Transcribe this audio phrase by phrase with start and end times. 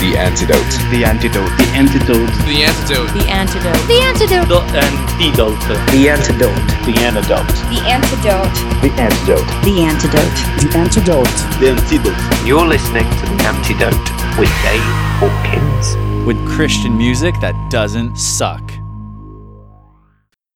[0.00, 0.56] The antidote.
[0.88, 1.52] The antidote.
[1.60, 2.32] The antidote.
[2.48, 3.12] The antidote.
[3.12, 3.76] The antidote.
[3.86, 4.48] The antidote.
[4.48, 5.60] The antidote.
[5.92, 6.56] The antidote.
[6.88, 7.52] The antidote.
[7.68, 8.64] The antidote.
[8.80, 9.44] The antidote.
[9.60, 10.40] The antidote.
[10.56, 11.28] The antidote.
[11.60, 12.46] The antidote.
[12.48, 14.88] You're listening to The Antidote with Dave
[15.20, 16.26] Hawkins.
[16.26, 18.72] With Christian music that doesn't suck.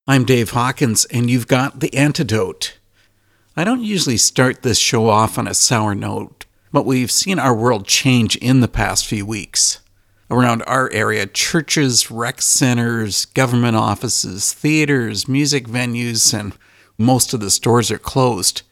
[0.06, 2.78] I'm Dave Hawkins, and you've got The Antidote.
[3.58, 6.43] I don't usually start this show off on a sour note,
[6.74, 9.78] but we've seen our world change in the past few weeks.
[10.28, 16.58] Around our area, churches, rec centers, government offices, theaters, music venues, and
[16.98, 18.62] most of the stores are closed.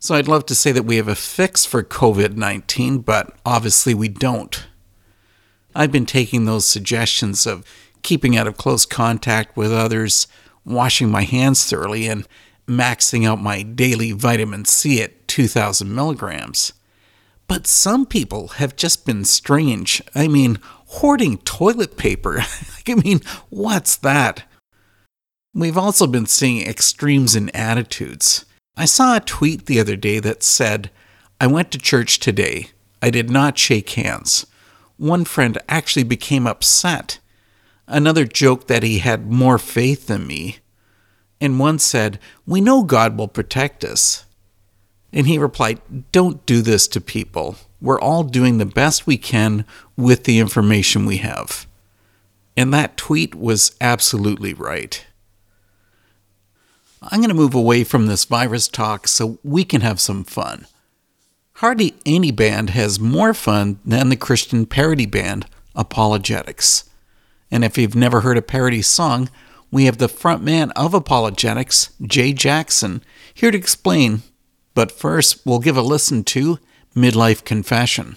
[0.00, 3.94] So I'd love to say that we have a fix for COVID 19, but obviously
[3.94, 4.66] we don't.
[5.72, 7.64] I've been taking those suggestions of
[8.02, 10.26] keeping out of close contact with others,
[10.64, 12.26] washing my hands thoroughly, and
[12.66, 16.72] maxing out my daily vitamin C at 2,000 milligrams.
[17.46, 20.02] But some people have just been strange.
[20.14, 22.44] I mean, hoarding toilet paper.
[22.88, 24.44] I mean, what's that?
[25.52, 28.44] We've also been seeing extremes in attitudes.
[28.76, 30.90] I saw a tweet the other day that said,
[31.40, 32.68] I went to church today.
[33.00, 34.46] I did not shake hands.
[34.96, 37.18] One friend actually became upset.
[37.86, 40.58] Another joked that he had more faith than me.
[41.40, 44.24] And one said, We know God will protect us.
[45.14, 45.80] And he replied,
[46.12, 47.56] Don't do this to people.
[47.80, 49.64] We're all doing the best we can
[49.96, 51.66] with the information we have.
[52.56, 55.06] And that tweet was absolutely right.
[57.02, 60.66] I'm going to move away from this virus talk so we can have some fun.
[61.58, 66.88] Hardly any band has more fun than the Christian parody band ApologetiX.
[67.50, 69.28] And if you've never heard a parody song,
[69.70, 74.22] we have the frontman of ApologetiX, J Jackson, here to explain.
[74.74, 76.58] But first, we'll give a listen to
[76.94, 78.16] Midlife Confession.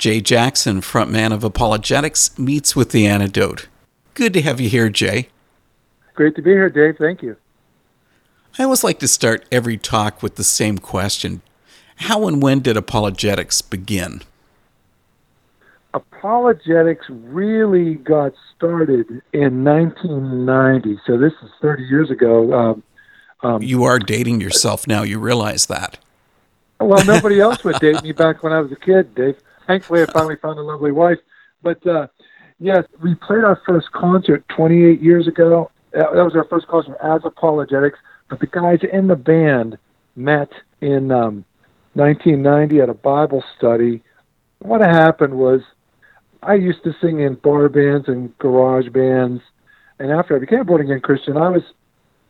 [0.00, 3.68] J Jackson, frontman of ApologetiX, meets with the antidote.
[4.14, 5.28] Good to have you here, Jay.
[6.14, 6.96] Great to be here, Dave.
[6.96, 7.36] Thank you.
[8.58, 11.42] I always like to start every talk with the same question
[11.96, 14.22] How and when did ApologetiX begin?
[15.92, 20.98] ApologetiX really got started in 1990.
[21.06, 22.54] So this is 30 years ago.
[22.54, 22.82] Um,
[23.42, 25.02] um, You are dating yourself now.
[25.02, 25.98] You realize that.
[26.80, 29.36] well, nobody else would date me back when I was a kid, Dave.
[29.70, 31.18] Thankfully, I finally found a lovely wife.
[31.62, 32.08] But uh,
[32.58, 35.70] yes, we played our first concert 28 years ago.
[35.92, 37.92] That was our first concert as ApologetiX.
[38.28, 39.78] But the guys in the band
[40.16, 40.50] met
[40.80, 41.44] in um,
[41.92, 44.02] 1990 at a Bible study.
[44.58, 45.60] What happened was
[46.42, 49.40] I used to sing in bar bands and garage bands.
[50.00, 51.62] And after I became a born again Christian, I was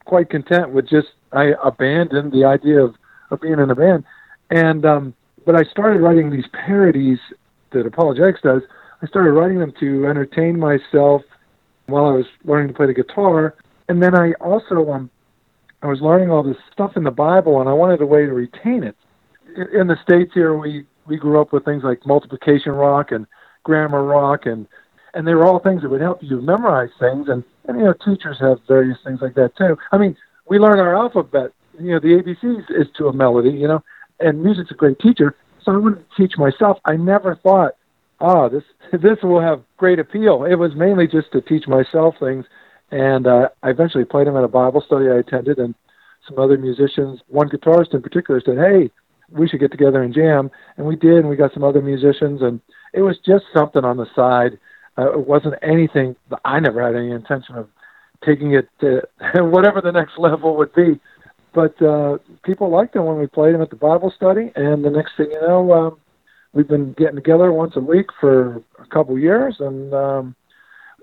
[0.05, 2.97] quite content with just, I abandoned the idea of,
[3.31, 4.05] of being in a band.
[4.51, 5.15] And, um,
[5.51, 7.19] but I started writing these parodies
[7.73, 8.63] that ApologetiX does.
[9.03, 11.23] I started writing them to entertain myself
[11.87, 13.57] while I was learning to play the guitar.
[13.89, 15.11] And then I also, um,
[15.83, 18.33] I was learning all this stuff in the Bible and I wanted a way to
[18.33, 18.95] retain it.
[19.75, 23.27] In- the States here, we, we grew up with things like multiplication rock and
[23.65, 24.69] grammar rock and
[25.15, 27.95] and they were all things that would help you memorize things and, and you know
[28.05, 30.17] teachers have various things like that too i mean
[30.49, 33.83] we learn our alphabet you know the abcs is to a melody you know
[34.21, 36.79] and music's a great teacher so i wanted to teach myself.
[36.85, 37.73] I never thought
[38.21, 40.45] ah this this will have great appeal.
[40.45, 42.45] It was mainly just to teach myself things
[42.91, 45.75] and uh, i eventually played them at a bible study i attended and
[46.29, 47.21] some other musicians.
[47.29, 48.91] One guitarist in particular said hey
[49.31, 52.43] we should get together and jam and we did and we got some other musicians
[52.43, 52.61] and
[52.93, 54.59] it was just something on the side.
[54.99, 57.69] Uh, it wasn't anything i never had any intention of
[58.25, 59.01] taking it to
[59.45, 61.01] whatever the next level would be
[61.55, 64.53] but uh people liked it when we played them at the bible study.
[64.57, 66.01] And the next thing you know um
[66.53, 69.57] we've been getting together once a week for a couple years.
[69.61, 70.35] And um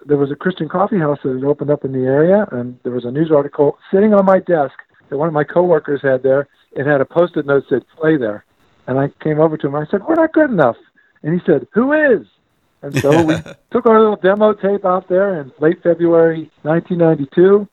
[0.05, 2.47] there was a christian coffee house that had opened up in the area.
[2.51, 4.75] And there was a news article sitting on my desk
[5.09, 6.47] that one of my coworkers had there.
[6.73, 8.45] It had a post-it note that said play there.
[8.87, 9.75] And i came over to him.
[9.75, 10.77] And i said we're not good enough.
[11.23, 12.27] And he said who is?
[12.81, 13.35] And so we
[13.71, 17.67] took our little demo tape out there in late february 1992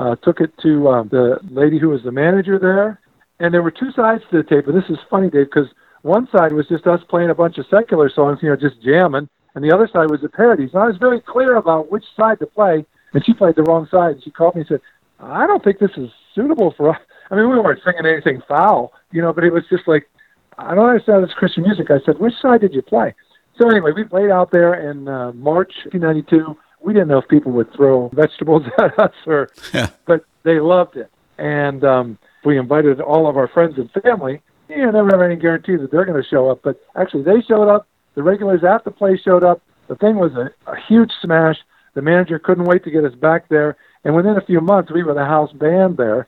[0.00, 2.98] uh, took it to um, the lady who was the manager there.
[3.38, 5.68] And there were two sides to the tape and this is funny dave because
[6.02, 9.28] one side was just us playing a bunch of secular songs you know just jamming
[9.54, 10.70] and the other side was the parodies.
[10.72, 13.88] And i was very clear about which side to play and she played the wrong
[13.90, 14.14] side.
[14.14, 14.80] And she called me and said
[15.20, 17.00] i don't think this is suitable for us.
[17.30, 20.08] I mean we weren't singing anything foul you know but it was just like
[20.56, 21.90] i don't understand this christian music.
[21.90, 23.14] I said which side did you play?
[23.58, 27.52] So anyway we played out there in uh, march 1992 we didn't know if people
[27.52, 29.90] would throw vegetables at us or yeah.
[30.06, 31.10] but they loved it.
[31.38, 34.40] And um we invited all of our friends and family.
[34.68, 37.42] You know, never have any guarantee that they're going to show up but actually they
[37.42, 37.86] showed up.
[38.14, 39.62] The regulars at the place showed up.
[39.88, 41.56] The thing was a, a huge smash.
[41.94, 43.76] The manager couldn't wait to get us back there.
[44.04, 46.26] And within a few months we were the house band there.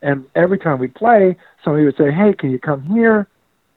[0.00, 3.28] And every time we play somebody would say hey can you come here?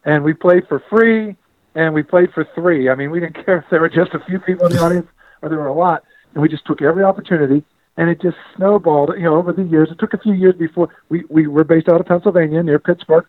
[0.05, 1.35] And we played for free
[1.73, 2.89] and we played for three.
[2.89, 5.07] I mean we didn't care if there were just a few people in the audience
[5.45, 6.03] or there were a lot
[6.33, 7.63] and we just took every opportunity
[7.97, 9.89] and it just snowballed you know over the years.
[9.91, 13.25] It took a few years before we we were based out of pennsylvania near pittsburgh.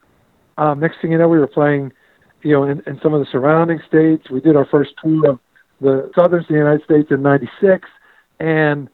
[0.58, 1.92] Um next thing you know we were playing
[2.42, 4.30] you know in, in some of the surrounding states.
[4.30, 5.40] We did our first tour of
[5.80, 7.86] the southern united states in 96
[8.40, 8.88] and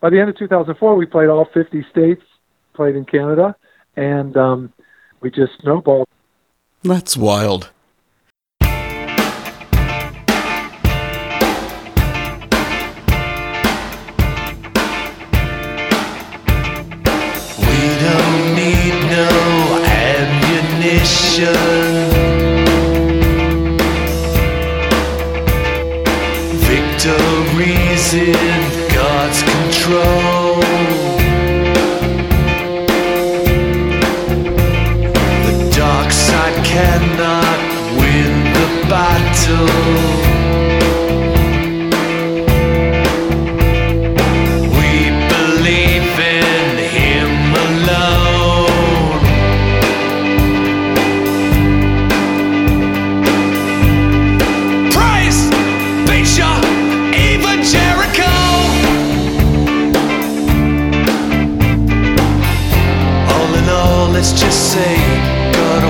[0.00, 2.22] by the end of 2004 we played all 50 states
[2.74, 3.56] played in canada
[3.96, 4.72] and um
[5.20, 6.06] we just snowballed.
[6.82, 7.70] That's wild.
[64.48, 64.96] All, say
[65.52, 65.87] God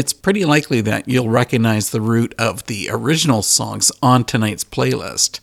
[0.00, 5.40] It's pretty likely that you'll recognize the root of the original songs on tonight's playlist,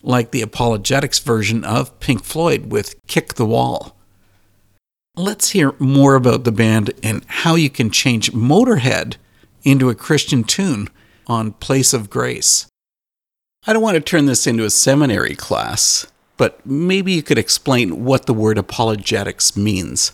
[0.00, 3.96] like the ApologetiX version of Pink Floyd with Kick the Wall.
[5.16, 9.16] Let's hear more about the band and how you can change Motorhead
[9.64, 10.86] into a Christian tune
[11.26, 12.68] on Place of Grace.
[13.66, 18.04] I don't want to turn this into a seminary class, but maybe you could explain
[18.04, 20.12] what the word apologetics means.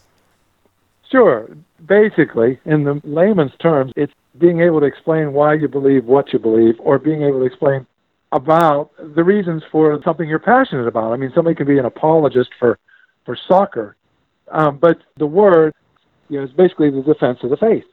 [1.11, 1.59] Sure.
[1.87, 6.39] Basically, in the layman's terms, it's being able to explain why you believe what you
[6.39, 7.87] believe or being able to explain
[8.33, 11.13] about the reasons for something you're passionate about.
[11.13, 12.79] I mean, somebody can be an apologist for,
[13.25, 13.97] for soccer,
[14.51, 15.75] um, but the word
[16.29, 17.85] you know, is basically the defense of the faith.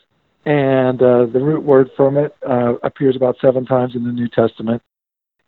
[0.45, 4.29] And uh, the root word from it uh, appears about seven times in the New
[4.29, 4.81] Testament.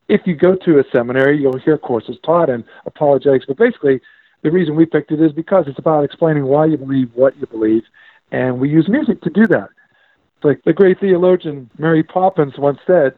[0.10, 4.02] If you go to a seminary, you'll hear courses taught in apologetics, but basically,
[4.44, 7.48] the reason we picked it is because it's about explaining why you believe what you
[7.48, 7.84] believe,
[8.32, 9.70] and we use music to do that.
[10.44, 13.14] Like the great theologian Mary Poppins once said,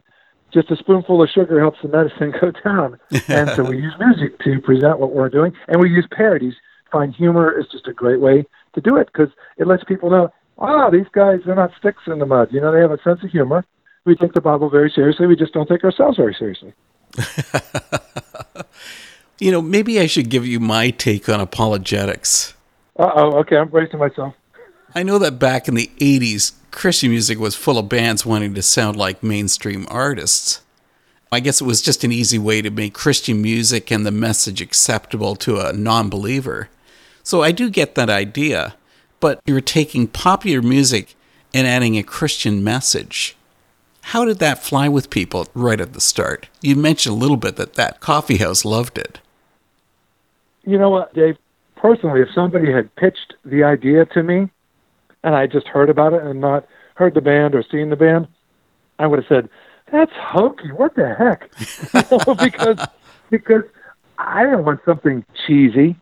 [0.52, 2.98] just a spoonful of sugar helps the medicine go down.
[3.28, 6.54] and so we use music to present what we're doing, and we use parodies.
[6.92, 8.44] Find humor is just a great way
[8.74, 12.20] to do it because it lets people know, ah, these guys, they're not sticks in
[12.20, 12.52] the mud.
[12.52, 13.64] You know, they have a sense of humor.
[14.04, 15.26] We take the Bible very seriously.
[15.26, 16.72] We just don't take ourselves very seriously.
[19.40, 22.52] you know, maybe I should give you my take on ApologetiX.
[22.96, 24.34] Uh oh, okay, I'm bracing myself.
[24.96, 28.62] I know that back in the 80s, Christian music was full of bands wanting to
[28.62, 30.60] sound like mainstream artists.
[31.32, 34.60] I guess it was just an easy way to make Christian music and the message
[34.60, 36.68] acceptable to a non believer.
[37.24, 38.76] So I do get that idea,
[39.18, 41.16] but you're taking popular music
[41.52, 43.36] and adding a Christian message.
[44.08, 46.48] How did that fly with people right at the start?
[46.60, 49.18] You mentioned a little bit that that coffee house loved it.
[50.62, 51.36] You know what, Dave?
[51.74, 54.50] Personally, if somebody had pitched the idea to me
[55.24, 58.28] and I just heard about it and not heard the band or seen the band,
[59.00, 59.48] I would have said,
[59.90, 60.70] "That's hokey.
[60.70, 61.50] What the heck?"
[62.38, 62.86] because
[63.30, 63.62] because
[64.18, 65.96] I didn't want something cheesy.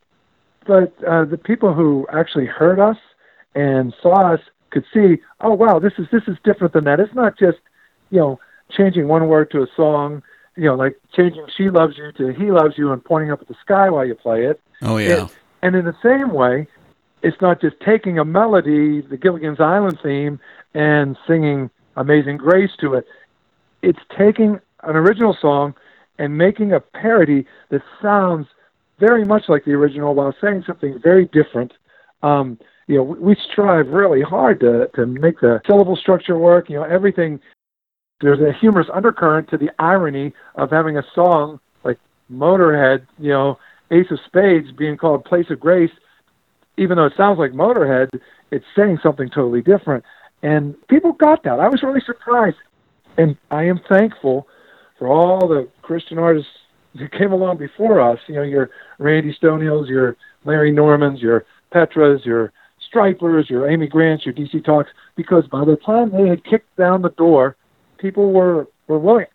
[0.67, 2.97] But uh, the people who actually heard us
[3.55, 7.01] and saw us could see, oh wow, this is this is different than that.
[7.01, 7.59] It's not just
[8.11, 10.23] you know changing one word to a song,
[10.57, 13.49] you know, like changing "She Loves You" to "He Loves You" and pointing up at
[13.49, 14.61] the sky while you play it.
[14.83, 15.25] Oh yeah.
[15.25, 16.67] It, and in the same way,
[17.23, 20.41] it's not just taking a melody, the Gilligan's Island theme,
[20.75, 23.07] and singing Amazing Grace to it.
[23.83, 25.75] It's taking an original song
[26.19, 28.47] and making a parody that sounds
[28.99, 31.73] very much like the original while saying something very different.
[32.23, 36.69] Um, you know, we, we strive really hard to, to make the syllable structure work.
[36.69, 37.41] You know, everything.
[38.21, 41.99] There's a humorous undercurrent to the irony of having a song like
[42.31, 43.59] Motorhead, you know,
[43.91, 45.91] Ace of Spades being called Place of Grace,
[46.77, 48.09] even though it sounds like Motorhead,
[48.51, 50.05] it's saying something totally different.
[50.43, 51.61] And people got that.
[51.61, 52.57] I was really surprised.
[53.17, 54.49] And I am thankful
[54.99, 56.51] for all the Christian artists
[56.95, 58.19] that came along before us.
[58.27, 62.53] You know, your Randy Stonehills, your Larry Normans, your Petras, your
[62.93, 67.03] Strypers, your Amy Grants, your DC Talks, because by the time they had kicked down
[67.03, 67.57] the door,
[67.99, 69.27] people were, were willing.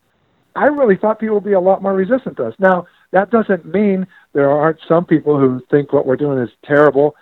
[0.56, 2.56] I really thought people would be a lot more resistant to us.
[2.60, 7.16] Now, that doesn't mean there aren't some people who think what we're doing is terrible.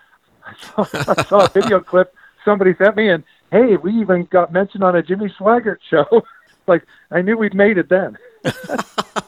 [0.46, 0.54] I
[0.86, 4.84] saw, I saw a video clip somebody sent me, and hey, we even got mentioned
[4.84, 6.06] on a Jimmy Swaggart show.
[6.68, 8.18] like, I knew we'd made it then.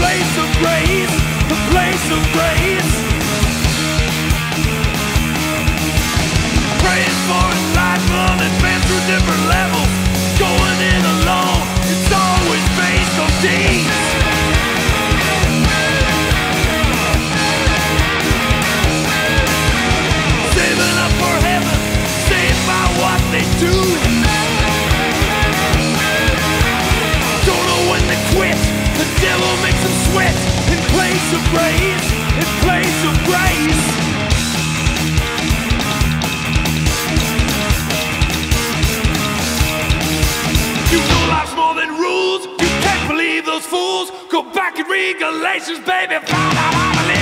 [0.00, 1.14] place of grace,
[1.48, 2.69] the place of grace.
[31.20, 33.82] Place of grace, in place of grace.
[40.90, 42.46] You know life's more than rules.
[42.46, 44.10] You can't believe those fools.
[44.30, 46.14] Go back and read Galatians, baby.
[46.26, 47.19] Find out how to live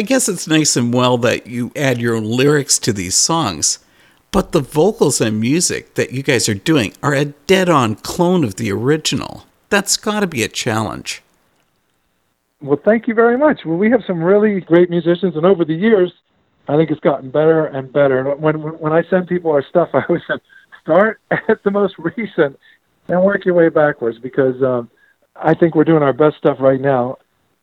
[0.00, 3.80] I guess it's nice and well that you add your own lyrics to these songs,
[4.30, 8.42] but the vocals and music that you guys are doing are a dead on clone
[8.42, 9.44] of the original.
[9.68, 11.22] That's got to be a challenge.
[12.62, 13.66] Well, thank you very much.
[13.66, 16.14] Well, we have some really great musicians, and over the years,
[16.66, 18.34] I think it's gotten better and better.
[18.36, 20.36] When when, I send people our stuff, I always say,
[20.80, 22.58] start at the most recent
[23.08, 24.88] and work your way backwards because um,
[25.36, 27.18] I think we're doing our best stuff right now.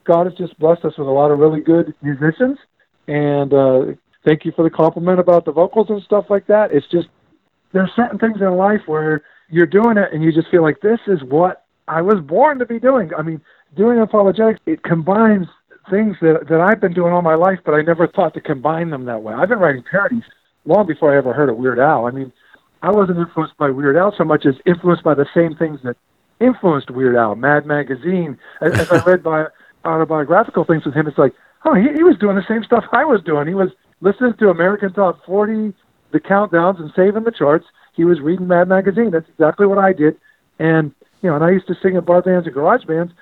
[0.08, 2.58] God has just blessed us with a lot of really good musicians,
[3.08, 3.82] and uh,
[4.26, 6.72] thank you for the compliment about the vocals and stuff like that.
[6.72, 7.08] It's just
[7.74, 11.00] there's certain things in life where you're doing it and you just feel like this
[11.08, 13.12] is what I was born to be doing.
[13.18, 13.42] I mean,
[13.76, 15.48] doing ApologetiX it combines
[15.90, 18.90] things that that I've been doing all my life, but I never thought to combine
[18.90, 19.34] them that way.
[19.34, 20.24] I've been writing parodies
[20.66, 22.06] long before I ever heard of Weird Al.
[22.06, 22.32] I mean,
[22.82, 25.96] I wasn't influenced by Weird Al so much as influenced by the same things that
[26.40, 27.36] influenced Weird Al.
[27.36, 28.38] Mad Magazine.
[28.62, 29.46] As, as I read by
[29.86, 31.34] autobiographical things with him, it's like,
[31.66, 33.48] oh, he, he was doing the same stuff I was doing.
[33.48, 33.70] He was
[34.02, 35.74] listening to American Top 40,
[36.12, 37.66] the countdowns, and saving the charts.
[37.94, 39.12] He was reading Mad Magazine.
[39.12, 40.18] That's exactly what I did.
[40.60, 43.14] And you know, and I used to sing in bar bands and garage bands.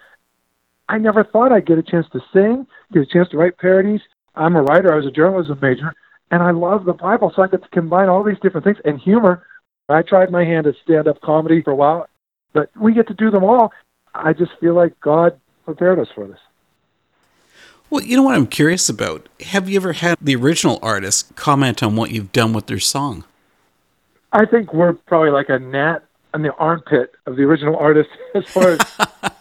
[0.88, 4.02] I never thought I'd get a chance to sing, get a chance to write parodies.
[4.36, 4.94] I'm a writer.
[4.94, 5.94] I was a journalism major,
[6.30, 9.00] and I love the Bible, so I get to combine all these different things and
[9.00, 9.48] humor.
[9.88, 12.08] I tried my hand at stand-up comedy for a while,
[12.54, 13.72] but we get to do them all.
[14.14, 16.40] I just feel like God prepared us for this.
[17.90, 19.30] Well, you know what I'm curious about?
[19.42, 23.24] Have you ever had the original artist comment on what you've done with their song?
[24.32, 28.46] I think we're probably like a gnat in the armpit of the original artist as
[28.46, 28.80] far as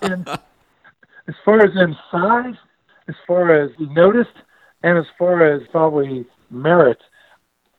[0.02, 0.24] in,
[1.26, 2.54] as far as in size,
[3.08, 4.36] as far as noticed,
[4.82, 6.98] and as far as probably merit.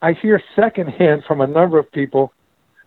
[0.01, 2.33] I hear secondhand from a number of people.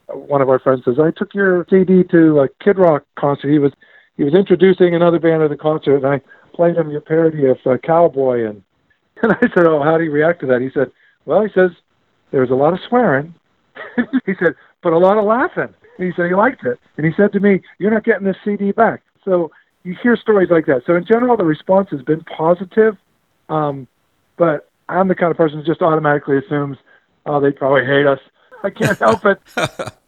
[0.09, 3.51] One of our friends says, "I took your CD to a Kid Rock concert.
[3.51, 3.73] He was
[4.19, 6.21] he was introducing another band at the concert, and I
[6.53, 8.63] played him your parody of uh, Cowboy." And
[9.23, 10.91] and I said, "Oh, how do you react to that?" He said,
[11.25, 11.71] "Well, he says
[12.31, 13.35] there was a lot of swearing."
[14.27, 17.13] he said, "But a lot of laughing." And he said he liked it, and he
[17.17, 19.51] said to me, "You're not getting this CD back." So
[19.85, 20.83] you hear stories like that.
[20.85, 22.97] So in general, the response has been positive,
[23.49, 23.87] um,
[24.37, 26.77] but I'm the kind of person who just automatically assumes,
[27.25, 28.21] "Oh, they probably hate us."
[28.65, 29.41] I can't help it.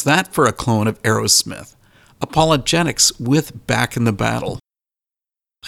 [0.00, 1.74] How's that for a clone of Aerosmith?
[2.22, 4.58] ApologetiX with Back in the Battle.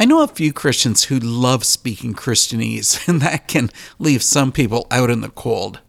[0.01, 3.69] I know a few Christians who love speaking Christianese, and that can
[3.99, 5.81] leave some people out in the cold.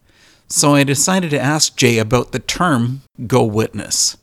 [0.46, 4.18] So I decided to ask Jay about the term go witness.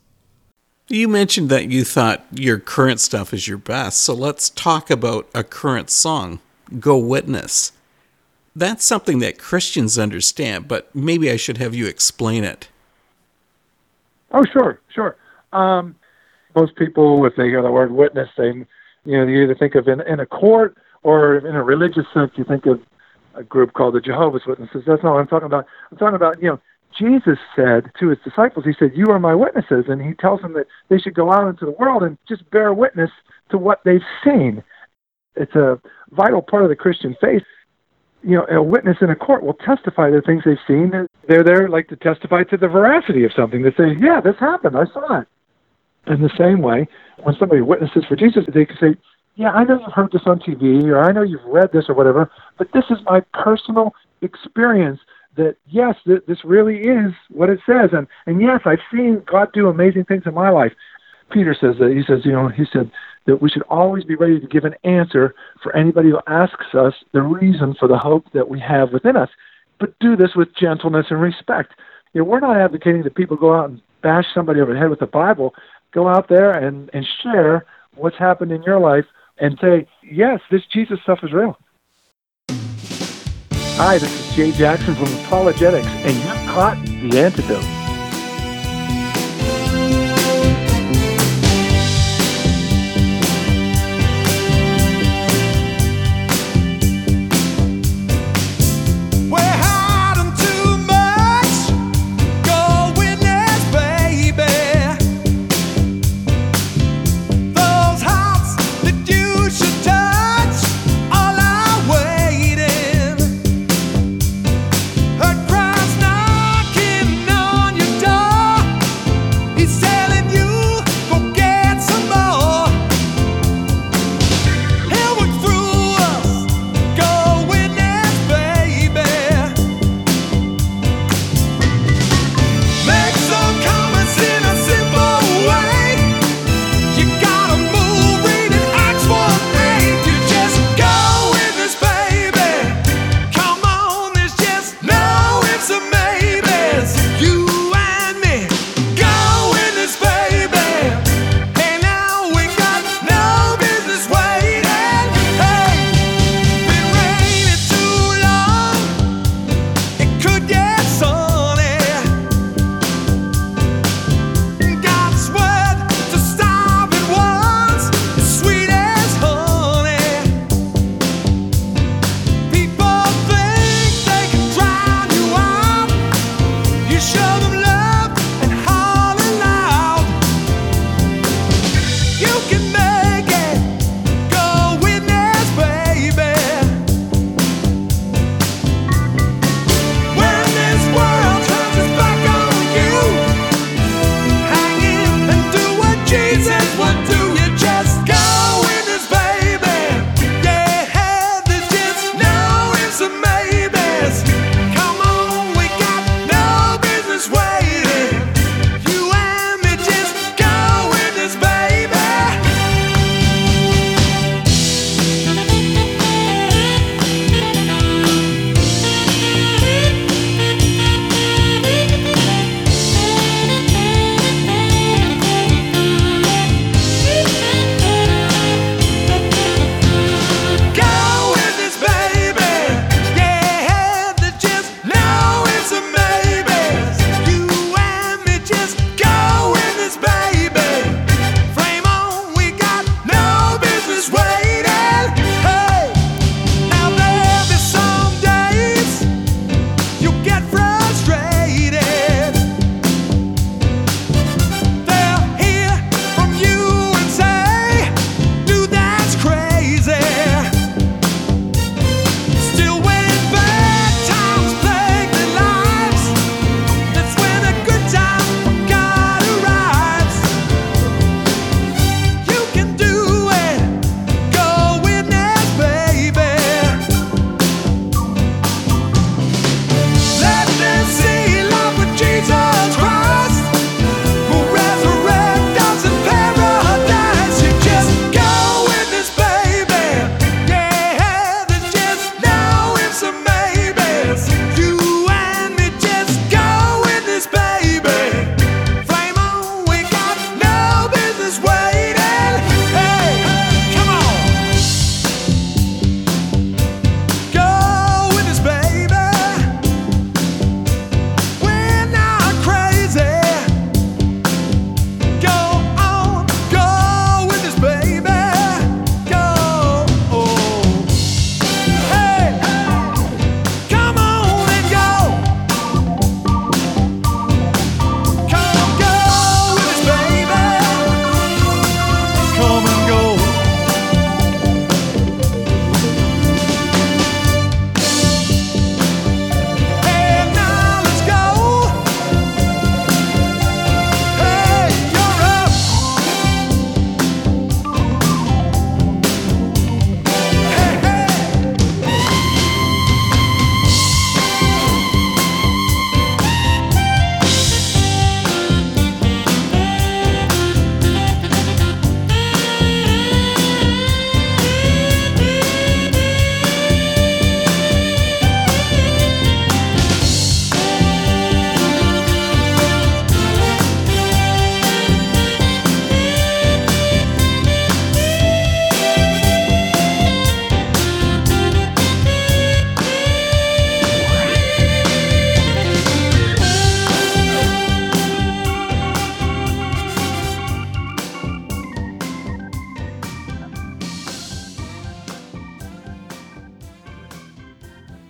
[0.87, 5.29] You mentioned that you thought your current stuff is your best, so let's talk about
[5.33, 6.41] a current song,
[6.79, 7.71] Go Witness.
[8.55, 12.67] That's something that Christians understand, but maybe I should have you explain it.
[14.33, 15.17] Oh, sure, sure.
[15.53, 15.95] Um,
[16.55, 18.65] most people, if they hear the word witness, they, you
[19.17, 22.43] know, you either think of in, in a court or in a religious sense, you
[22.43, 22.79] think of
[23.35, 24.83] a group called the Jehovah's Witnesses.
[24.85, 25.65] That's not what I'm talking about.
[25.91, 26.59] I'm talking about, you know,
[26.97, 29.85] Jesus said to his disciples, he said, You are my witnesses.
[29.87, 32.73] And he tells them that they should go out into the world and just bear
[32.73, 33.09] witness
[33.49, 34.63] to what they've seen.
[35.35, 35.79] It's a
[36.11, 37.43] vital part of the Christian faith.
[38.23, 40.91] You know, a witness in a court will testify to things they've seen.
[40.93, 43.63] And they're there like to testify to the veracity of something.
[43.63, 44.77] They say, Yeah, this happened.
[44.77, 45.27] I saw it.
[46.07, 46.87] In the same way,
[47.23, 48.95] when somebody witnesses for Jesus, they can say,
[49.35, 51.95] Yeah, I know you've heard this on TV, or I know you've read this, or
[51.95, 54.99] whatever, but this is my personal experience
[55.37, 59.49] that yes, th- this really is what it says, and and yes, I've seen God
[59.53, 60.73] do amazing things in my life.
[61.31, 62.91] Peter says that he says, you know, he said
[63.25, 66.93] that we should always be ready to give an answer for anybody who asks us
[67.11, 69.29] the reason for the hope that we have within us,
[69.79, 71.73] but do this with gentleness and respect.
[72.13, 74.89] You know, we're not advocating that people go out and bash somebody over the head
[74.89, 75.53] with the Bible.
[75.93, 79.05] Go out there and and share what's happened in your life
[79.37, 81.57] and say, yes, this Jesus stuff is real.
[83.77, 87.80] Hi, this is J Jackson from ApologetiX, and you've caught the antidote.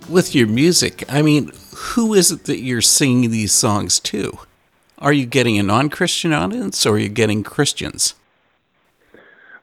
[0.10, 4.40] With your music, I mean, who is it that you're singing these songs to?
[4.98, 8.16] Are you getting a non Christian audience or are you getting Christians?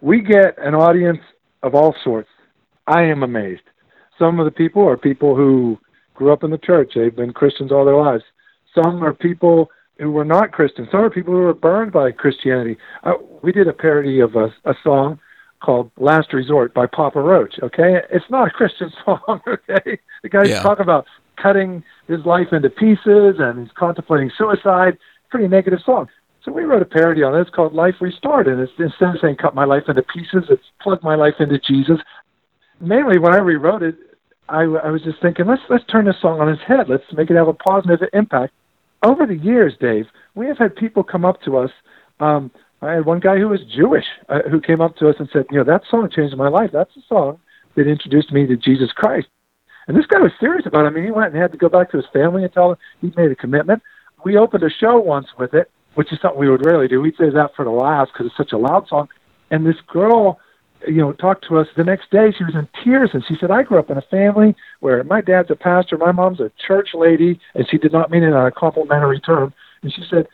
[0.00, 1.20] we get an audience
[1.62, 2.28] of all sorts.
[2.86, 3.62] I am amazed.
[4.18, 5.78] Some of the people are people who
[6.14, 6.92] grew up in the church.
[6.94, 8.24] They've been Christians all their lives.
[8.74, 10.88] Some are people who were not Christians.
[10.90, 12.76] Some are people who were burned by Christianity.
[13.02, 15.18] Uh, we did a parody of a, a song
[15.60, 18.00] called Last Resort by Papa Roach, okay?
[18.10, 19.98] It's not a Christian song, okay?
[20.22, 20.62] The guy's Yeah.
[20.62, 24.98] talking about cutting his life into pieces and he's contemplating suicide.
[25.30, 26.08] Pretty negative song.
[26.44, 27.40] So we wrote a parody on it.
[27.40, 30.62] It's called Life Restored, and it's instead of saying cut my life into pieces, it's
[30.80, 31.98] plug my life into Jesus.
[32.80, 33.96] Mainly, when I rewrote it,
[34.48, 36.88] I, I was just thinking, let's let's turn this song on its head.
[36.88, 38.54] Let's make it have a positive impact.
[39.02, 41.70] Over the years, Dave, we have had people come up to us.
[42.20, 45.28] Um, I had one guy who was Jewish uh, who came up to us and
[45.32, 46.70] said, you know, that song changed my life.
[46.72, 47.40] That's the song
[47.74, 49.26] that introduced me to Jesus Christ.
[49.88, 50.88] And this guy was serious about it.
[50.88, 52.78] I mean, he went and had to go back to his family and tell them
[53.00, 53.82] he made a commitment.
[54.24, 57.00] We opened a show once with it, which is something we would rarely do.
[57.00, 59.08] We'd say that for the last because it's such a loud song.
[59.50, 60.38] And this girl,
[60.86, 62.32] you know, talked to us the next day.
[62.36, 65.20] She was in tears and she said, I grew up in a family where my
[65.20, 68.46] dad's a pastor, my mom's a church lady, and she did not mean it on
[68.46, 69.54] a complimentary term.
[69.82, 70.28] And she said,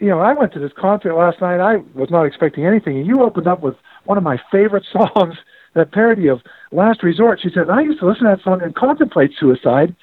[0.00, 1.60] you know, I went to this concert last night.
[1.60, 5.36] I was not expecting anything, and you opened up with one of my favorite songs,
[5.74, 6.40] that parody of
[6.72, 7.38] Last Resort.
[7.40, 9.94] She said, I used to listen to that song and contemplate suicide,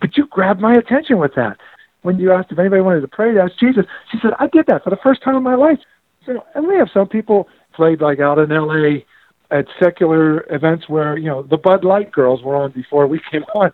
[0.00, 1.58] but you grabbed my attention with that.
[2.00, 4.66] When you asked if anybody wanted to pray to ask Jesus, she said, I did
[4.66, 5.78] that for the first time in my life.
[6.26, 9.06] So, and we have some people played like out in L.A.
[9.52, 13.44] at secular events where, you know, the Bud Light girls were on before we came
[13.54, 13.72] on.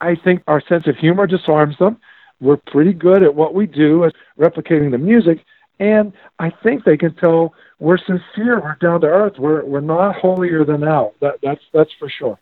[0.00, 1.98] I think our sense of humor disarms them.
[2.40, 5.44] We're pretty good at what we do at replicating the music,
[5.80, 10.16] and I think they can tell we're sincere, we're down to earth, we're we're not
[10.16, 11.12] holier than thou.
[11.20, 12.38] That that's that's for sure.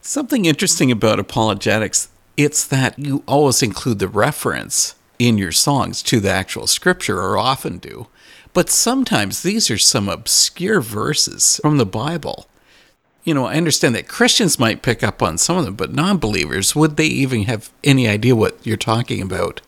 [0.00, 6.18] Something interesting about ApologetiX, it's that you always include the reference in your songs to
[6.18, 8.08] the actual scripture, or often do.
[8.52, 12.46] But sometimes these are some obscure verses from the Bible.
[13.24, 16.18] You know, I understand that Christians might pick up on some of them, but non
[16.18, 19.60] believers, would they even have any idea what you're talking about?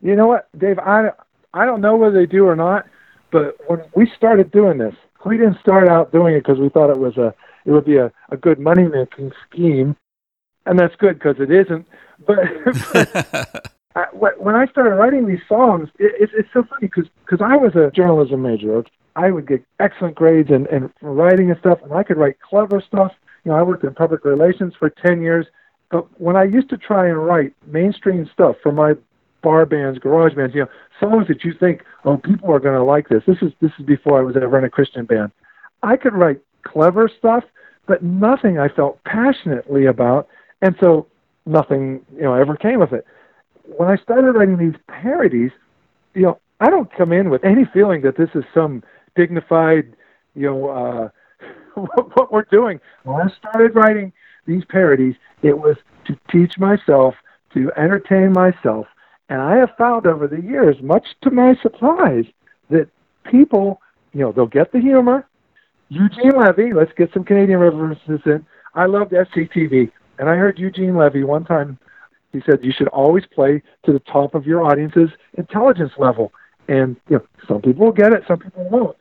[0.00, 0.78] You know what, Dave?
[0.78, 1.10] I
[1.54, 2.86] I don't know whether they do or not,
[3.30, 4.94] but when we started doing this,
[5.24, 7.96] we didn't start out doing it because we thought it was a it would be
[7.96, 9.96] a, a good money making scheme,
[10.66, 11.86] and that's good because it isn't.
[12.26, 12.38] But,
[12.92, 17.56] but I, when I started writing these songs, it, it's it's so funny because I
[17.56, 18.84] was a journalism major.
[19.18, 22.80] I would get excellent grades and and writing and stuff, and I could write clever
[22.80, 23.12] stuff.
[23.44, 25.46] You know, I worked in public relations for ten years.
[25.90, 28.94] But when I used to try and write mainstream stuff for my
[29.42, 30.68] bar bands, garage bands, you know,
[31.00, 33.22] songs that you think, oh, people are going to like this.
[33.26, 35.32] This is this is before I was ever in a Christian band.
[35.82, 37.42] I could write clever stuff,
[37.86, 40.28] but nothing I felt passionately about,
[40.62, 41.08] and so
[41.44, 43.04] nothing, you know, ever came of it.
[43.64, 45.50] When I started writing these parodies,
[46.14, 48.82] you know, I don't come in with any feeling that this is some
[49.14, 49.94] dignified,
[50.34, 51.08] you know, uh,
[51.74, 52.80] what, what we're doing.
[53.04, 54.12] When I started writing
[54.46, 57.14] these parodies, it was to teach myself,
[57.54, 58.86] to entertain myself,
[59.28, 62.24] and I have found over the years, much to my surprise,
[62.70, 62.88] that
[63.30, 63.80] people,
[64.14, 65.26] you know, they'll get the humor.
[65.90, 68.44] Eugene Levy, let's get some Canadian references in.
[68.74, 71.78] I loved SCTV, and I heard Eugene Levy one time.
[72.32, 76.32] He said you should always play to the top of your audience's intelligence level,
[76.68, 78.96] and you know, some people will get it, some people won't.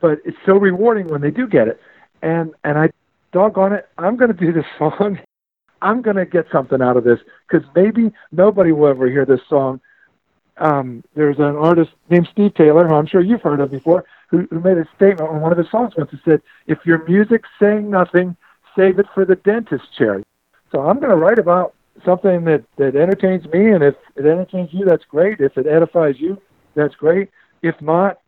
[0.00, 1.80] But it's so rewarding when they do get it,
[2.22, 2.90] and and I,
[3.32, 5.18] doggone it, I'm going to do this song
[5.82, 9.40] I'm going to get something out of this because maybe nobody will ever hear this
[9.48, 9.80] song.
[10.58, 14.46] Um, there's an artist named Steve Taylor, who I'm sure you've heard of before, who,
[14.50, 16.10] who made a statement on one of his songs once.
[16.10, 18.36] He said, "If your music's saying nothing,
[18.76, 20.22] save it for the dentist chair."
[20.70, 21.74] So I'm going to write about
[22.04, 25.40] something that that entertains me, and if it entertains you, that's great.
[25.40, 26.40] If it edifies you,
[26.74, 27.30] that's great.
[27.62, 28.20] If not,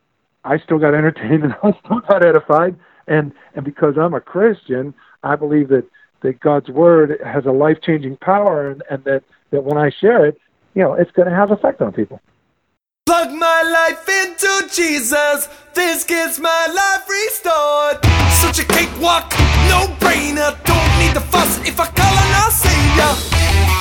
[0.45, 2.77] I still got entertained and I still got edified.
[3.07, 5.85] And and because I'm a Christian, I believe that
[6.23, 10.25] that God's word has a life changing power, and, and that that when I share
[10.27, 10.39] it,
[10.75, 12.21] you know, it's going to have effect on people.
[13.05, 15.49] Plug my life into Jesus.
[15.75, 17.99] This gets my life restored.
[18.31, 19.33] Such a cakewalk,
[19.69, 20.55] no brainer.
[20.65, 23.43] Don't need the fuss if I call on our Savior.
[23.43, 23.72] This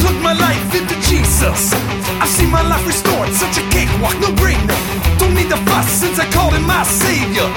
[0.00, 1.72] Plug my life into Jesus.
[2.20, 3.30] I've seen my life restored.
[3.32, 4.78] Such a cakewalk, no brainer.
[5.18, 7.48] Don't need the fuss since I called him my savior.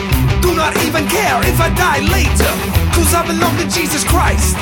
[0.41, 2.52] Do not even care if I die later,
[2.97, 4.58] cause I belong to Jesus Christ.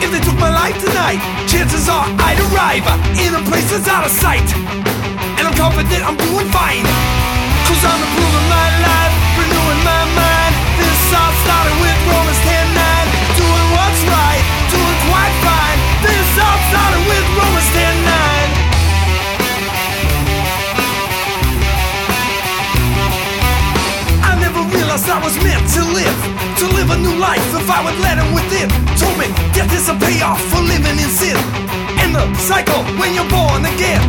[0.00, 2.86] If they took my life tonight, chances are I'd arrive
[3.20, 4.48] in a place that's out of sight.
[5.36, 6.84] And I'm confident I'm doing fine,
[7.68, 10.29] cause I'm improving my life, renewing my mind.
[24.22, 26.18] I never realized I was meant to live,
[26.62, 28.70] to live a new life if I would let him within.
[28.94, 31.36] Told me death is a payoff for living in sin.
[31.98, 34.02] And the cycle when you're born again.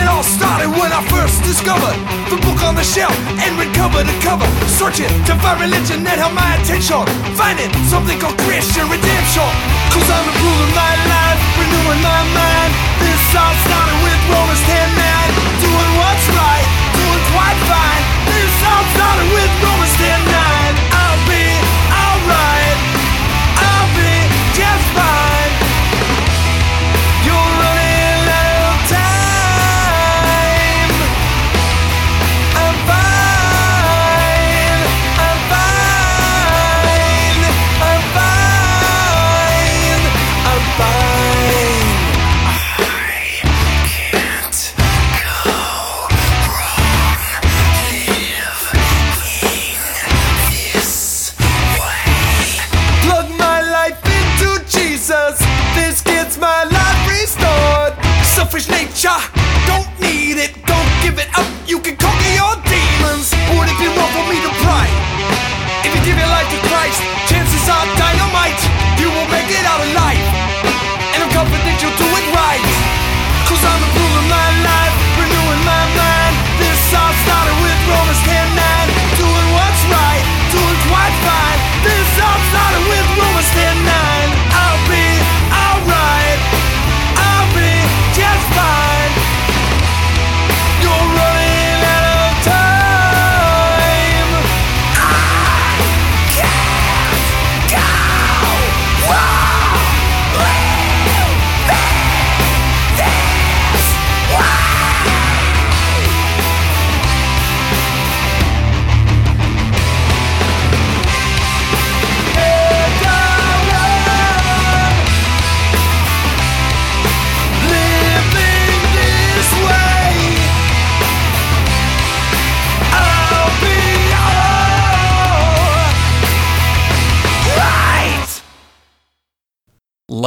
[0.00, 1.92] It all started when I first discovered
[2.32, 3.12] the book on the shelf
[3.44, 4.48] and read cover to cover.
[4.80, 7.04] Searching to find religion that held my attention.
[7.36, 9.50] Finding something called Christian redemption.
[9.92, 12.70] Cause I'm improving my life, renewing my mind.
[13.04, 15.68] This all started with Romans 10 9.
[15.68, 18.02] Doing what's right, doing quite fine.
[18.24, 19.69] This all started with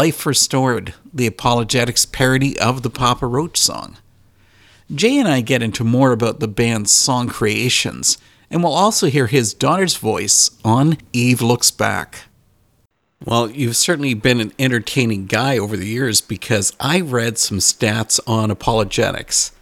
[0.04, 3.95] Life Restored, the ApologetiX parody of the Papa Roach song.
[4.93, 8.18] J and I get into more about the band's song creations,
[8.51, 12.24] and we'll also hear his daughter's voice on Eve Looks Back.
[13.24, 18.20] Well, you've certainly been an entertaining guy over the years because I read some stats
[18.28, 19.54] on ApologetiX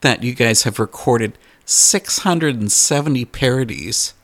[0.00, 4.14] that you guys have recorded 670 parodies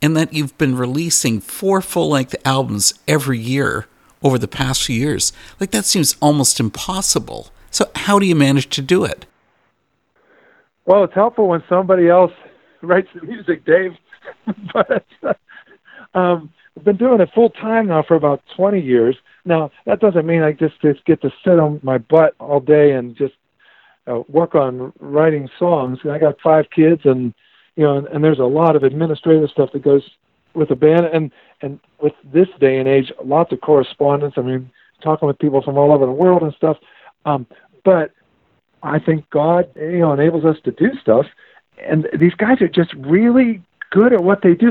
[0.00, 3.88] and that you've been releasing four full length albums every year
[4.22, 5.32] over the past few years.
[5.60, 7.48] Like, that seems almost impossible.
[7.70, 9.26] So, how do you manage to do it?
[10.84, 12.32] Well, it's helpful when somebody else
[12.82, 13.92] writes the music, Dave.
[14.72, 15.04] but
[16.14, 19.16] um, I've been doing it full time now for about 20 years.
[19.44, 22.92] Now, that doesn't mean I just, just get to sit on my butt all day
[22.92, 23.34] and just
[24.06, 25.98] uh, work on writing songs.
[26.08, 27.34] I got five kids, and
[27.76, 30.02] you know, and, and there's a lot of administrative stuff that goes
[30.54, 34.34] with the band, and and with this day and age, lots of correspondence.
[34.36, 34.70] I mean,
[35.02, 36.76] talking with people from all over the world and stuff.
[37.24, 37.46] Um,
[37.84, 38.12] but
[38.82, 41.26] I think God, you know, enables us to do stuff,
[41.78, 44.70] and these guys are just really good at what they do.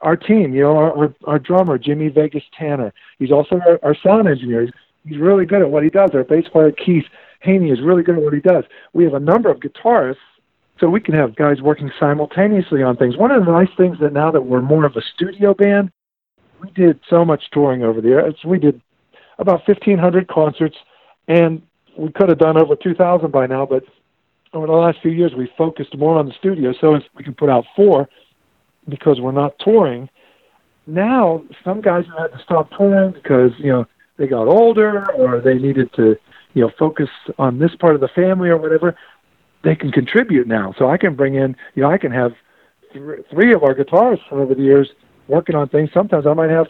[0.00, 3.94] Our team, you know, our our, our drummer Jimmy Vegas Tanner, he's also our, our
[3.94, 4.62] sound engineer.
[4.62, 4.74] He's,
[5.06, 6.10] he's really good at what he does.
[6.12, 7.04] Our bass player Keith
[7.40, 8.64] Haney is really good at what he does.
[8.92, 10.16] We have a number of guitarists,
[10.80, 13.16] so we can have guys working simultaneously on things.
[13.16, 15.92] One of the nice things that now that we're more of a studio band,
[16.62, 18.34] we did so much touring over the years.
[18.44, 18.80] We did
[19.38, 20.76] about 1,500 concerts,
[21.28, 21.62] and
[21.98, 23.84] we could have done over 2,000 by now, but
[24.52, 27.48] over the last few years, we focused more on the studio, so we can put
[27.48, 28.08] out four
[28.88, 30.08] because we're not touring.
[30.86, 33.86] Now, some guys have had to stop touring because you know
[34.18, 36.16] they got older or they needed to
[36.54, 37.08] you know focus
[37.38, 38.94] on this part of the family or whatever.
[39.64, 42.32] They can contribute now, so I can bring in you know I can have
[42.92, 44.90] th- three of our guitarists over the years
[45.32, 45.88] working on things.
[45.94, 46.66] Sometimes I might have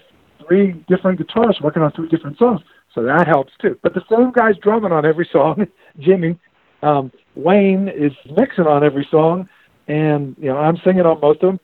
[0.47, 2.61] three different guitarists working on three different songs,
[2.95, 3.77] so that helps too.
[3.83, 5.67] But the same guy's drumming on every song.
[5.99, 6.39] Jimmy,
[6.83, 9.49] um, Wayne is mixing on every song.
[9.89, 11.61] and you know I'm singing on most of them.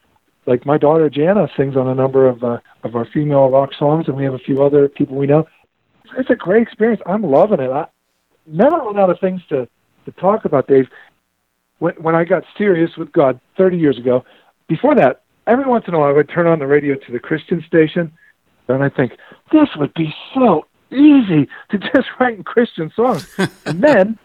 [0.46, 4.08] Like my daughter Jana sings on a number of uh, of our female rock songs,
[4.08, 5.46] and we have a few other people we know.
[6.16, 7.00] It's a great experience.
[7.06, 7.70] I'm loving it.
[7.70, 7.86] I
[8.46, 9.68] never run out of things to
[10.06, 10.88] to talk about, Dave.
[11.78, 14.24] When when I got serious with God 30 years ago,
[14.66, 17.18] before that, every once in a while I would turn on the radio to the
[17.18, 18.12] Christian station,
[18.68, 19.12] and I think
[19.50, 23.28] this would be so easy to just write Christian songs.
[23.66, 24.18] and then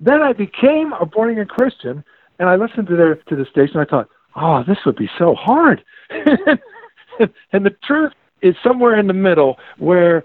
[0.00, 2.04] then I became a born again Christian,
[2.38, 3.80] and I listened to their to the station.
[3.80, 5.82] I thought, oh, this would be so hard.
[6.10, 8.12] and the truth
[8.42, 10.24] is somewhere in the middle, where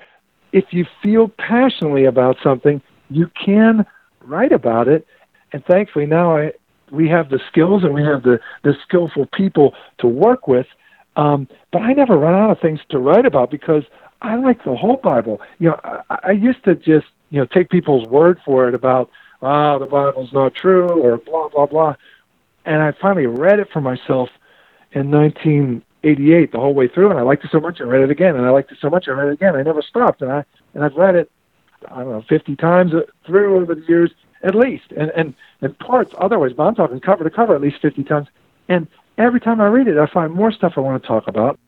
[0.52, 3.86] if you feel passionately about something, you can
[4.22, 5.08] write about it.
[5.52, 6.52] And thankfully now I
[6.94, 10.68] we have the skills and we have the the skillful people to work with.
[11.16, 13.84] Um, but I never run out of things to write about because
[14.22, 15.42] I like the whole Bible.
[15.60, 19.10] You know, I, I used to just you know take people's word for it about
[19.42, 21.96] ah, the Bible's not true, or blah, blah, blah.
[22.66, 24.30] And I finally read it for myself
[24.94, 28.12] in 1988 the whole way through, and I liked it so much I read it
[28.12, 29.56] again, and I liked it so much I read it again.
[29.56, 31.30] I never stopped, and I and I've read it
[31.92, 32.92] I don't know 50 times
[33.26, 34.12] through over the years
[34.44, 36.52] at least, and and and parts otherwise.
[36.56, 38.28] But I'm talking cover to cover at least 50 times,
[38.68, 38.88] and
[39.18, 41.60] every time I read it, I find more stuff I want to talk about,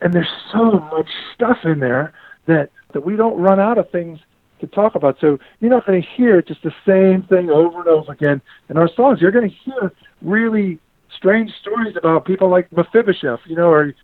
[0.00, 2.12] and there's so much stuff in there
[2.46, 4.20] that that we don't run out of things
[4.60, 5.16] to talk about.
[5.20, 8.76] So you're not going to hear just the same thing over and over again in
[8.76, 9.20] our songs.
[9.20, 9.92] You're going to hear
[10.22, 10.78] really
[11.16, 13.94] strange stories about people like Mephibosheth, you know, or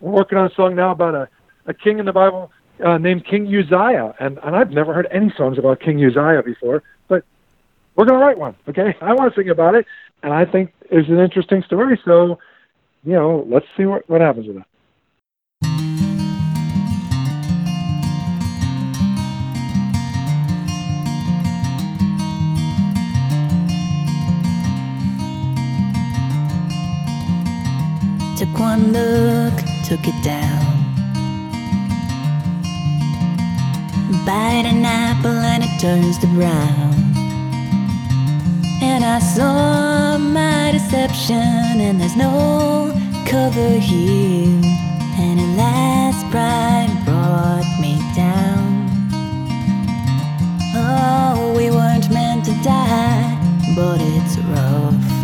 [0.00, 1.28] we're working on a song now about a,
[1.66, 2.50] a king in the Bible
[2.84, 4.14] uh, named King Uzziah.
[4.20, 6.82] And, and I've never heard any songs about King Uzziah before,
[7.96, 8.94] we're going to write one, okay?
[9.00, 9.86] I want to sing about it,
[10.22, 11.98] and I think it's an interesting story.
[12.04, 12.38] So,
[13.04, 14.64] you know, let's see what, what happens with it.
[28.36, 29.54] Took one look,
[29.86, 30.76] took it down.
[34.26, 37.15] Bite an apple and it turns to brown.
[38.82, 42.92] And I saw my deception, and there's no
[43.26, 44.60] cover here.
[45.18, 48.86] And at last, pride brought me down.
[50.74, 53.38] Oh, we weren't meant to die,
[53.74, 55.16] but it's rough.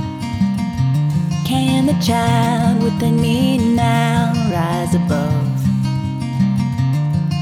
[1.47, 5.53] Can the child within me now rise above?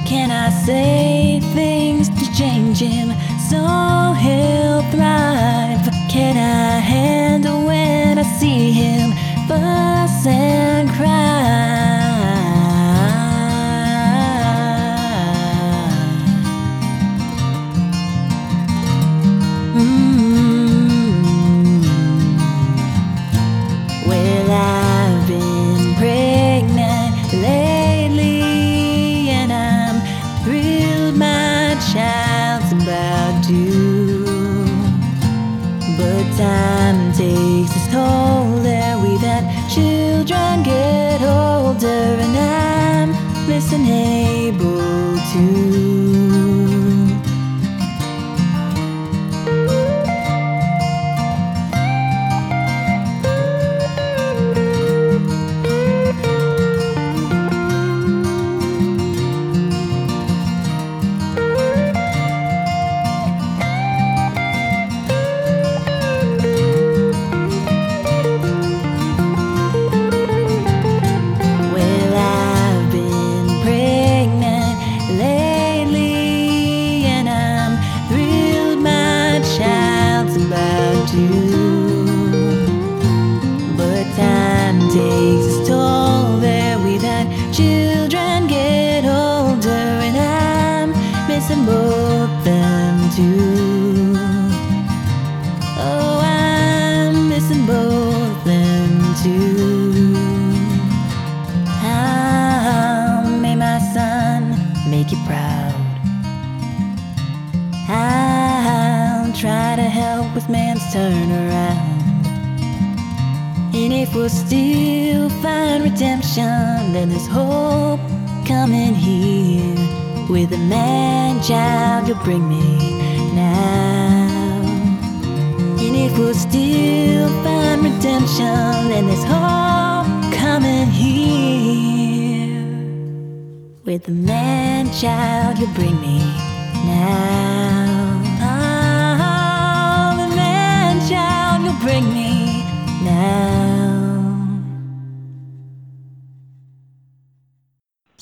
[0.07, 3.11] Can I say things to change him
[3.49, 6.00] so he'll thrive?
[6.11, 9.13] Can I handle when I see him
[9.47, 12.00] fuss and cry?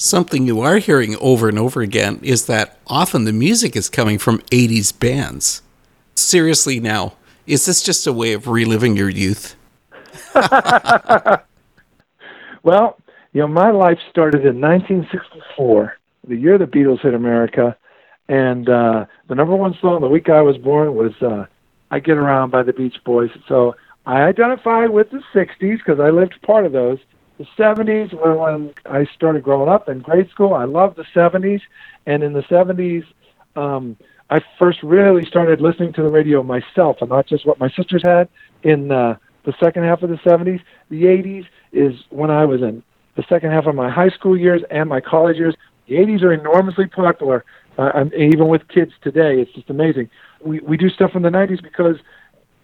[0.08, 4.18] Something you are hearing over and over again is that often the music is coming
[4.18, 5.60] from 80s bands.
[6.14, 7.12] Seriously, now,
[7.46, 9.54] is this just a way of reliving your youth?
[12.62, 12.98] Well,
[13.32, 15.96] you know, my life started in 1964,
[16.26, 17.76] the year the Beatles hit America,
[18.28, 21.46] and uh, the number one song the week I was born was uh,
[21.90, 23.30] "I Get Around" by the Beach Boys.
[23.46, 26.98] So I identify with the 60s because I lived part of those.
[27.38, 30.54] The 70s were when I started growing up in grade school.
[30.54, 31.60] I loved the 70s,
[32.04, 33.04] and in the 70s,
[33.54, 33.96] um,
[34.28, 38.02] I first really started listening to the radio myself, and not just what my sisters
[38.04, 38.28] had.
[38.64, 40.60] In uh, the second half of the 70s,
[40.90, 42.82] the 80s is when I was in
[43.18, 45.54] the second half of my high school years and my college years.
[45.88, 47.44] The 80s are enormously popular,
[47.76, 49.40] uh, even with kids today.
[49.40, 50.08] It's just amazing.
[50.40, 51.96] We we do stuff from the 90s because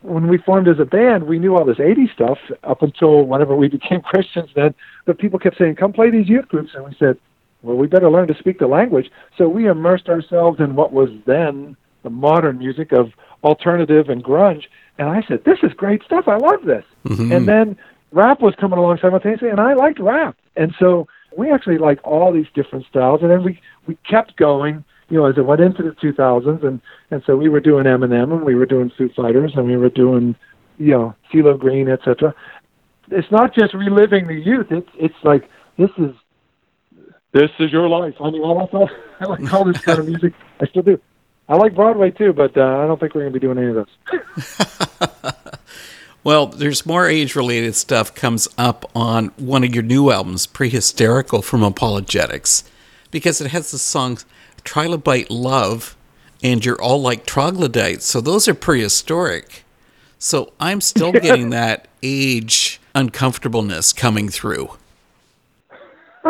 [0.05, 3.57] when we formed as a band, we knew all this 80s stuff up until whenever
[3.57, 4.51] we became Christians.
[4.55, 4.75] Then,
[5.07, 7.17] but people kept saying, "Come play these youth groups," and we said,
[7.63, 11.09] "Well, we better learn to speak the language." So we immersed ourselves in what was
[11.27, 14.65] then the modern music of alternative and grunge.
[14.99, 16.29] And I said, "This is great stuff.
[16.29, 17.33] I love this." Mm-hmm.
[17.33, 17.77] And then
[18.13, 20.37] rap was coming along simultaneously, and I liked rap.
[20.57, 24.85] And so we actually liked all these different styles, and then we we kept going.
[25.15, 26.81] You know, as it went into the 2000s, and
[27.13, 29.89] and so we were doing Eminem, and we were doing Foo Fighters, and we were
[29.89, 30.35] doing,
[30.77, 32.35] you know, CeeLo Green, etc.
[33.13, 34.73] It's not just reliving the youth.
[34.73, 35.49] It's it's like
[35.79, 36.17] this is
[37.31, 38.17] this is your life.
[38.21, 38.91] I mean, I like all,
[39.21, 40.33] I like all this kind of music.
[40.61, 41.01] I still do.
[41.49, 43.69] I like Broadway too, but uh, I don't think we're going to be doing any
[43.69, 45.31] of those.
[46.25, 51.45] Well, there's more age related stuff comes up on one of your new albums, Prehysterical
[51.45, 52.65] from ApologetiX,
[53.11, 54.25] because it has the songs
[54.65, 55.97] Trilobite Love
[56.43, 58.05] and You're All Like Troglodytes.
[58.05, 59.65] So those are prehistoric.
[60.19, 64.71] So I'm still getting that age uncomfortableness coming through.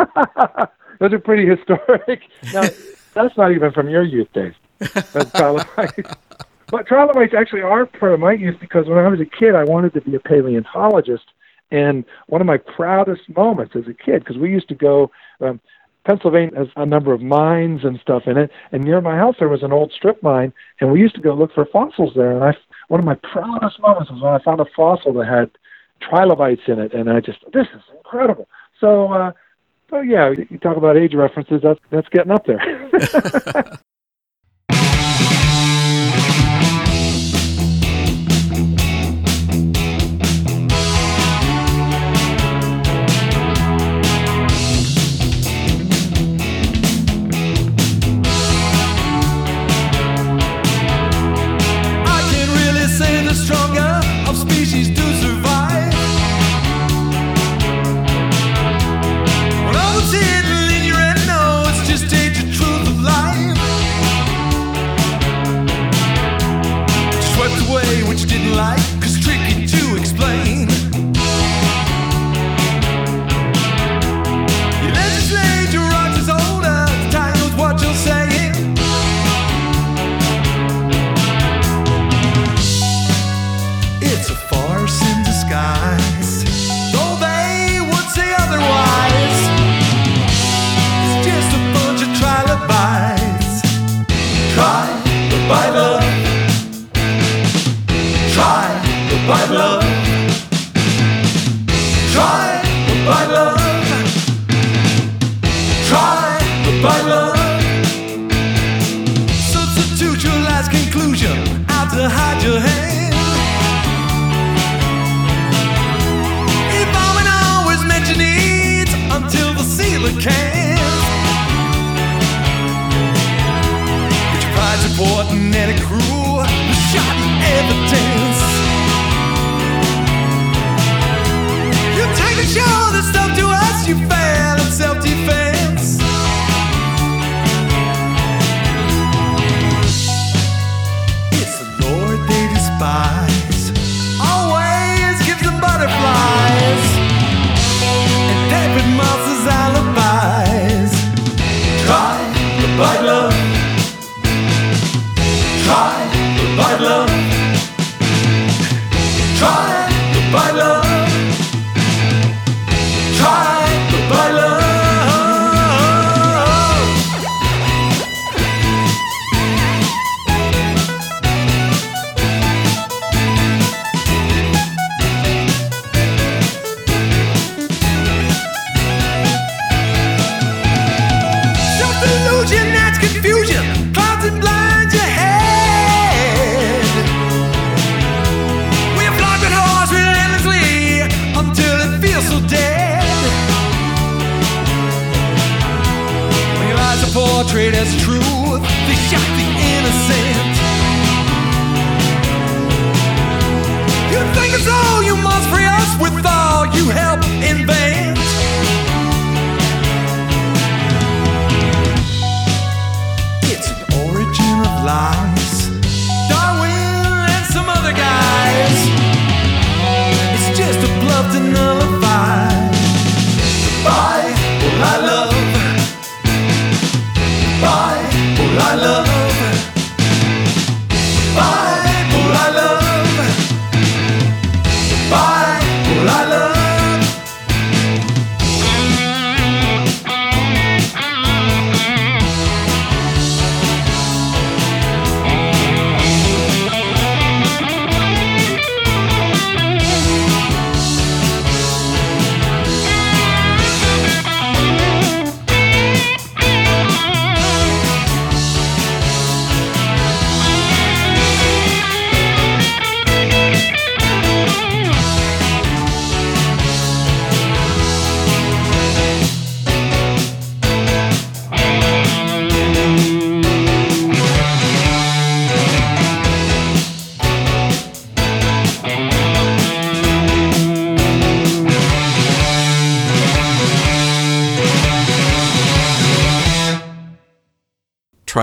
[0.99, 2.21] Those are pretty historic.
[2.53, 2.63] Now,
[3.13, 4.53] that's not even from your youth days.
[4.79, 5.31] That's.
[6.71, 9.63] But trilobites actually are part of my youth because when I was a kid, I
[9.63, 11.25] wanted to be a paleontologist.
[11.71, 15.11] And one of my proudest moments as a kid, because we used to go,
[15.41, 15.59] um,
[16.05, 18.51] Pennsylvania has a number of mines and stuff in it.
[18.71, 21.33] And near my house, there was an old strip mine, and we used to go
[21.33, 22.31] look for fossils there.
[22.31, 22.55] And I,
[22.87, 25.49] one of my proudest moments was when I found a fossil that had
[26.01, 28.47] trilobites in it, and I just, this is incredible.
[28.79, 29.31] So, uh,
[29.89, 31.61] so yeah, you talk about age references.
[31.63, 32.89] That's that's getting up there.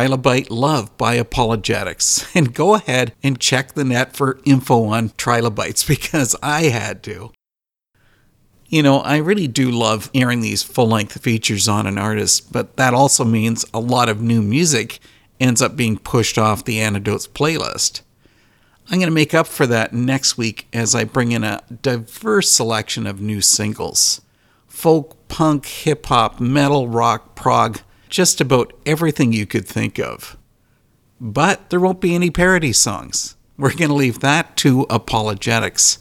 [0.02, 2.34] Trilobite Love by ApologetiX.
[2.34, 7.30] And go ahead and check the net for info on trilobites because I had to.
[8.66, 12.76] You know, I really do love airing these full length features on an artist, but
[12.78, 14.98] that also means a lot of new music
[15.38, 18.00] ends up being pushed off the Antidotes playlist.
[18.90, 22.50] I'm going to make up for that next week as I bring in a diverse
[22.50, 24.20] selection of new singles
[24.66, 27.80] folk, punk, hip hop, metal, rock, prog,
[28.12, 30.36] just about everything you could think of.
[31.18, 33.36] But there won't be any parody songs.
[33.56, 35.96] We're going to leave that to ApologetiX.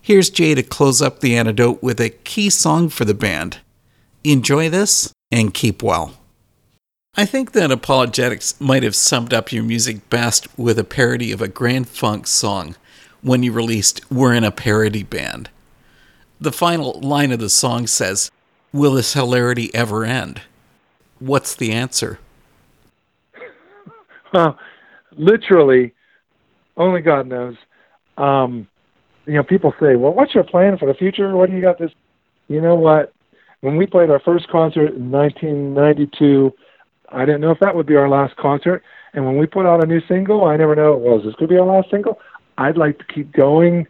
[0.00, 3.58] Here's J to close up the antidote with a key song for the band.
[4.24, 6.14] Enjoy this and keep well.
[7.14, 11.42] I think that ApologetiX might have summed up your music best with a parody of
[11.42, 12.74] a Grand Funk song
[13.20, 15.50] when you released We're in a Parody Band.
[16.40, 18.30] The final line of the song says,
[18.72, 20.40] Will this hilarity ever end?
[21.18, 22.18] What's the answer?
[24.30, 24.58] Well,
[25.16, 25.94] literally,
[26.76, 27.56] only God knows.
[28.18, 28.68] Um,
[29.24, 31.34] you know, people say, "Well, what's your plan for the future?
[31.34, 31.92] What do you got this?"
[32.48, 33.14] You know what?
[33.62, 36.52] When we played our first concert in 1992,
[37.10, 38.82] I didn't know if that would be our last concert.
[39.14, 41.22] And when we put out a new single, I never know it was.
[41.24, 42.20] This could be our last single.
[42.58, 43.86] I'd like to keep going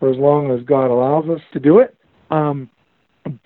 [0.00, 1.94] for as long as God allows us to do it.
[2.30, 2.70] Um,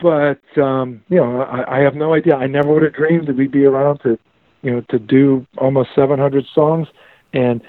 [0.00, 2.34] but um, you know, I, I have no idea.
[2.34, 4.18] I never would have dreamed that we'd be around to,
[4.62, 6.88] you know, to do almost 700 songs,
[7.32, 7.60] and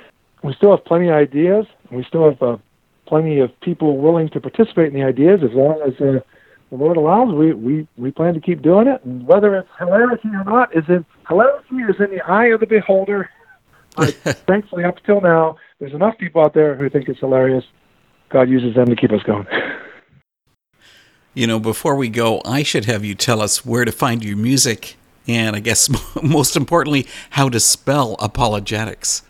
[0.43, 1.65] we still have plenty of ideas.
[1.89, 2.57] And we still have uh,
[3.05, 6.19] plenty of people willing to participate in the ideas as long as uh,
[6.69, 7.33] the Lord allows.
[7.33, 10.85] We we we plan to keep doing it, and whether it's hilarity or not is
[10.87, 13.29] in hilarity is in the eye of the beholder.
[13.97, 14.13] But
[14.47, 17.65] thankfully, up till now, there's enough people out there who think it's hilarious.
[18.29, 19.47] God uses them to keep us going.
[21.33, 24.37] You know, before we go, I should have you tell us where to find your
[24.37, 24.97] music
[25.29, 25.89] and I guess
[26.23, 29.21] most importantly, how to spell ApologetiX.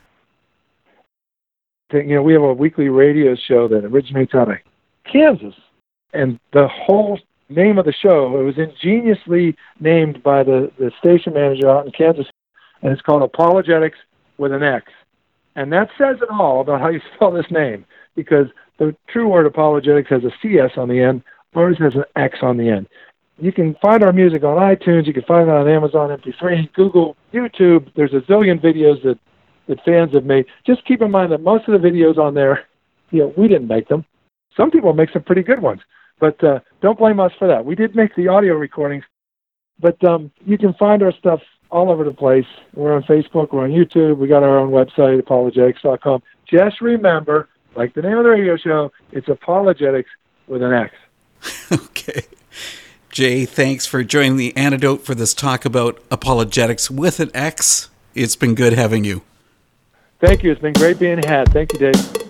[1.92, 4.58] You know, we have a weekly radio show that originates out of
[5.12, 5.56] Kansas,
[6.14, 7.20] and the whole
[7.50, 11.92] name of the show it was ingeniously named by the the station manager out in
[11.92, 12.28] Kansas,
[12.82, 13.98] and it's called Apologetics
[14.38, 14.92] with an X,
[15.56, 17.86] and that says it all about how you spell this name
[18.16, 18.48] because
[18.78, 21.24] the true word apologetics has a CS on the end,
[21.56, 22.88] ours has an X on the end.
[23.38, 25.08] You can find our music on iTunes.
[25.08, 27.90] You can find it on Amazon MP3, Google, YouTube.
[27.96, 29.18] There's a zillion videos that,
[29.68, 30.46] that fans have made.
[30.66, 32.66] Just keep in mind that most of the videos on there,
[33.12, 34.06] you know, we didn't make them.
[34.58, 35.80] Some people make some pretty good ones,
[36.20, 37.64] but uh, don't blame us for that.
[37.64, 39.06] We did make the audio recordings,
[39.80, 41.40] but um, you can find our stuff
[41.72, 42.46] all over the place.
[42.74, 43.54] We're on Facebook.
[43.54, 44.18] We're on YouTube.
[44.18, 46.24] We got our own website, apologetix.com.
[46.46, 50.10] Just remember, like the name of the radio show, it's apologetics
[50.48, 50.94] with an X.
[51.72, 52.24] okay.
[53.12, 57.90] J, thanks for joining the antidote for this talk about apologetics with an X.
[58.14, 59.24] It's been good having you.
[60.20, 60.52] Thank you.
[60.52, 61.52] It's been great being had.
[61.52, 62.29] Thank you, Dave.